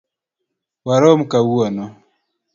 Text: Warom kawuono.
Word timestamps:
Warom 0.85 1.19
kawuono. 1.31 1.85